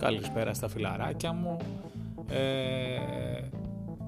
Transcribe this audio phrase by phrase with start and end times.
[0.00, 1.56] Καλησπέρα στα φιλαράκια μου.
[2.28, 2.38] Ε,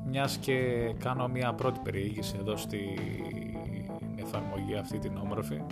[0.07, 0.55] μιας και
[0.99, 2.99] κάνω μια πρώτη περιήγηση εδώ στην
[4.17, 5.63] εφαρμογή αυτή την όμορφη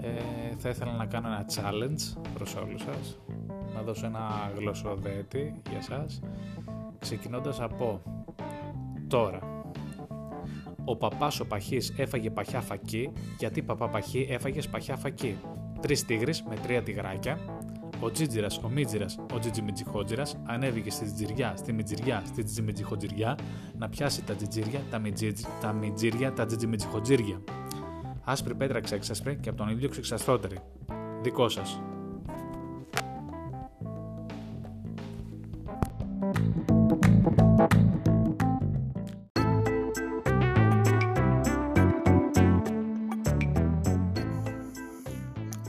[0.00, 3.18] ε, θα ήθελα να κάνω ένα challenge προς όλους σας.
[3.74, 6.20] Να δώσω ένα γλωσσοδέτη για σας
[6.98, 8.02] ξεκινώντας από
[9.08, 9.38] τώρα.
[10.84, 15.36] Ο παπάς ο παχής έφαγε παχιά φακή γιατί παπά παχή έφαγες παχιά φακή.
[15.80, 17.38] Τρεις τίγρεις με τρία τυγράκια
[18.00, 23.38] ο Τζίτζιρας, ο Μίτζιρας, ο Τζιτζιμιτζιχότζιρας ανέβηκε στη τζιτζιριά, στη Μιτζιριά, στη Τζιτζιμιτζιχότζιριά
[23.78, 25.00] να πιάσει τα τζιτζίρια, τα,
[25.60, 27.40] τα Μιτζίρια, τα Τζιτζιμιτζιχότζιρια.
[28.24, 30.58] Άσπρη πέτρα ξέξασπρη και από τον ήλιο ξεξαστρότερη.
[31.22, 31.80] Δικό σας.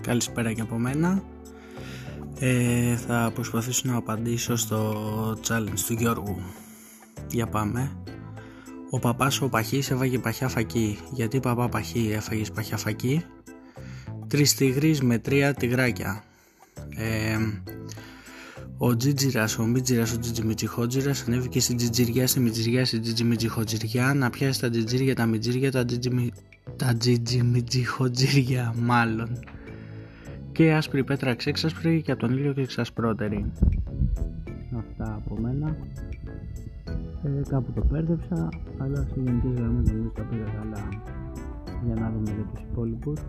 [0.01, 1.21] Καλησπέρα και από μένα.
[2.39, 6.41] Ε, θα προσπαθήσω να απαντήσω στο challenge του Γιώργου.
[7.31, 7.91] Για πάμε.
[8.89, 10.97] Ο παπάς ο Παχής έφαγε παχιά φακή.
[11.11, 13.25] Γιατί παπά Παχή έφαγες παχιά φακή;
[14.27, 16.23] Τρεις τυγρείς με τρία τυγράκια.
[16.95, 17.37] Ε,
[18.77, 24.59] ο Τζίτζιρας, ο Μίτζιρας, ο Τζιτζιμιτζιχότζιρας ανέβηκε στην Τζιτζιριά, στη Μιτζιριά, στη Τζιτζιμιτζιχότζιριά να πιάσει
[24.59, 26.31] τα Τζιτζίρια, τα Μιτζίρια, τα, τζιτζιμι...
[26.75, 29.39] τα Τζιτζιμιτζιχότζιρια μάλλον
[30.57, 33.51] και άσπρη πέτρα ξέξασπρη και από τον ήλιο και εξασπρότερη.
[34.77, 35.75] Αυτά από μένα.
[37.23, 40.89] Ε, κάπου το πέρδεψα, αλλά σε γενικές γραμμές νομίζω τα πήγα καλά
[41.85, 43.19] για να δούμε για τους υπόλοιπους.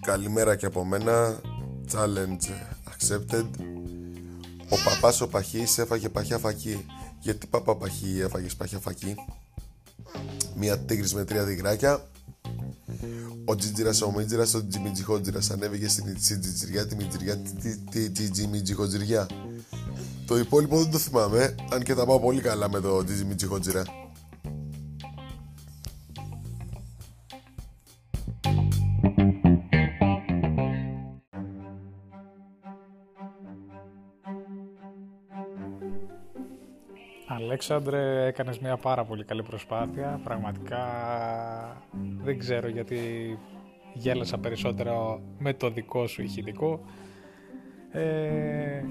[0.00, 1.40] Καλημέρα και από μένα.
[1.92, 3.46] Challenge accepted.
[4.68, 6.86] Ο παπάς ο Παχής έφαγε παχιά φακή.
[7.20, 9.14] Γιατί παπά Παχή έφαγες παχιά φακή;
[10.56, 12.08] Μία τίγρης με τρία διγράκια.
[13.44, 17.38] Ο Τζιτζιράς ο Μίτζιρας ο Τζιμιτζιχότζιρας ανέβηκε στην Τζιτζιριά τη Μιτζιριά
[17.90, 19.26] τη Τζιμιτζιχότζιριά.
[20.26, 24.07] Το υπόλοιπο δεν το θυμάμαι, αν και τα πάω πολύ καλά με το Τζιμιτζιχότζιρα.
[37.48, 40.20] Αλέξανδρε, έκανες μια πάρα πολύ καλή προσπάθεια.
[40.24, 40.82] Πραγματικά
[42.22, 42.98] δεν ξέρω γιατί
[43.94, 46.80] γέλασα περισσότερο με το δικό σου ηχητικό.
[47.90, 48.82] Ε,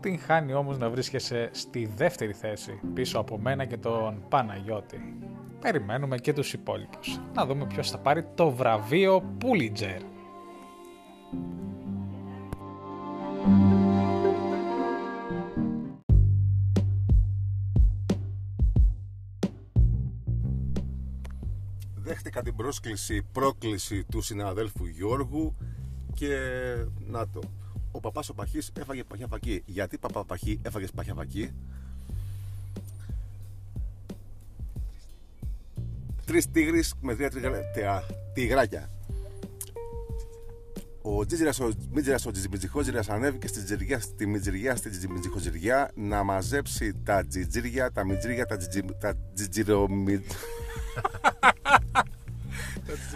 [0.00, 5.18] την χάνει όμως να βρίσκεσαι στη δεύτερη θέση πίσω από μένα και τον Παναγιώτη.
[5.60, 7.20] Περιμένουμε και τους υπόλοιπους.
[7.34, 10.00] Να δούμε ποιος θα πάρει το βραβείο Pulitzer.
[22.06, 25.56] Δέχτηκα την πρόσκληση, πρόκληση του συναδέλφου Γιώργου
[26.14, 26.36] και
[27.06, 27.40] να το.
[27.90, 29.62] Ο παπάς ο Παχής έφαγε παχιά φακή.
[29.66, 31.50] Γιατί παπά Παχή έφαγες παχιά φακή.
[36.26, 37.16] Τρεις τίγρεις με
[37.74, 38.02] τρία
[38.34, 38.90] τυγράκια.
[41.02, 46.92] Ο Τζίτζιρα, ο Μίτζιρα, ο Τζιτζιμιτζιχόζιρα ανέβηκε στη Τζιριά, στη Μιτζιριά, στη Τζιτζιμιτζιχόζιριά να μαζέψει
[47.04, 49.16] τα τζιτζίρια, τα μιτζίρια, τα, τζιτζι, τα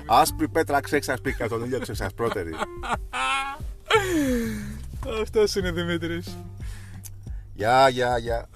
[0.07, 2.51] Άσπρη πέτρα ξέξασπη κατά τον ήλιο ξεξασπρότερη.
[5.23, 6.37] Αυτός είναι Δημήτρης.
[7.55, 8.49] Γεια, γεια, γεια.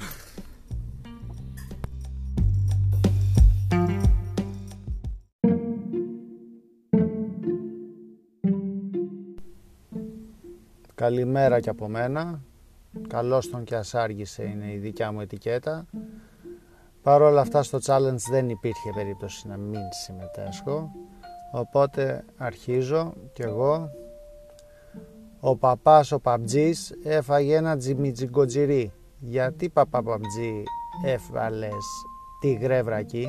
[10.95, 12.41] Καλημέρα και από μένα.
[13.09, 15.87] Καλώς τον και ασάργησε είναι η δικιά μου ετικέτα.
[17.03, 20.91] Παρ' όλα αυτά στο challenge δεν υπήρχε περίπτωση να μην συμμετέσχω.
[21.57, 23.91] Οπότε αρχίζω κι εγώ.
[25.41, 28.93] Ο παπάς ο παπτζής έφαγε ένα τζιμιτζιγκοτζιρί.
[29.19, 30.63] Γιατί παπά παπτζή
[31.05, 31.85] έβαλες
[32.41, 33.27] τη γρέβρα εκεί;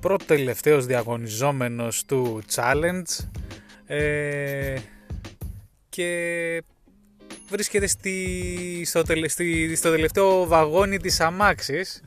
[0.00, 3.28] πρώτο τελευταίος διαγωνιζόμενος του challenge
[3.86, 4.74] ε,
[5.98, 6.62] και
[7.48, 9.02] βρίσκεται στη, στο,
[9.74, 12.02] στο τελευταίο βαγόνι της αμάξης.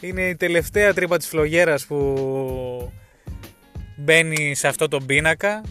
[0.00, 2.92] Είναι η τελευταία τρύπα της φλογέρας που
[3.96, 5.62] μπαίνει σε αυτό το πίνακα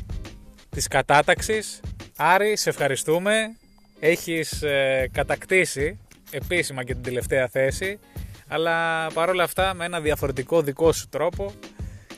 [0.69, 1.79] της κατάταξης.
[2.15, 3.55] Άρη σε ευχαριστούμε.
[3.99, 5.99] Έχεις ε, κατακτήσει
[6.31, 7.99] επίσημα και την τελευταία θέση
[8.47, 11.53] Αλλά παρόλα αυτά με ένα διαφορετικό δικό σου τρόπο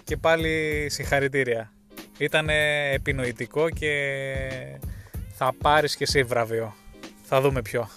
[0.03, 1.71] και πάλι συγχαρητήρια.
[2.17, 2.49] Ήταν
[2.93, 3.93] επινοητικό και
[5.39, 6.75] θα πάρεις και εσύ βραβείο.
[7.23, 7.89] Θα δούμε ποιο.